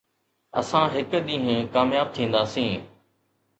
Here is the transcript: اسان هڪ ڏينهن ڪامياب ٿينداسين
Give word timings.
اسان 0.59 0.85
هڪ 0.95 1.11
ڏينهن 1.27 1.59
ڪامياب 1.75 2.09
ٿينداسين 2.17 2.75